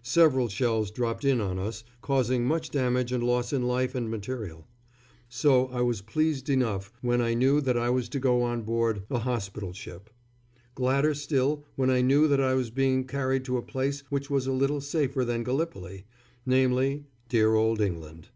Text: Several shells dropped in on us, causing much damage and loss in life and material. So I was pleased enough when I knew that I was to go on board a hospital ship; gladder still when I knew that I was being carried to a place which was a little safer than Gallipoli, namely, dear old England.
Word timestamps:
Several 0.00 0.48
shells 0.48 0.90
dropped 0.90 1.22
in 1.22 1.38
on 1.38 1.58
us, 1.58 1.84
causing 2.00 2.46
much 2.46 2.70
damage 2.70 3.12
and 3.12 3.22
loss 3.22 3.52
in 3.52 3.60
life 3.68 3.94
and 3.94 4.08
material. 4.10 4.66
So 5.28 5.66
I 5.66 5.82
was 5.82 6.00
pleased 6.00 6.48
enough 6.48 6.90
when 7.02 7.20
I 7.20 7.34
knew 7.34 7.60
that 7.60 7.76
I 7.76 7.90
was 7.90 8.08
to 8.08 8.18
go 8.18 8.40
on 8.42 8.62
board 8.62 9.02
a 9.10 9.18
hospital 9.18 9.74
ship; 9.74 10.08
gladder 10.74 11.12
still 11.12 11.66
when 11.74 11.90
I 11.90 12.00
knew 12.00 12.26
that 12.26 12.40
I 12.40 12.54
was 12.54 12.70
being 12.70 13.04
carried 13.06 13.44
to 13.44 13.58
a 13.58 13.62
place 13.62 14.02
which 14.08 14.30
was 14.30 14.46
a 14.46 14.52
little 14.52 14.80
safer 14.80 15.26
than 15.26 15.44
Gallipoli, 15.44 16.06
namely, 16.46 17.04
dear 17.28 17.54
old 17.54 17.82
England. 17.82 18.28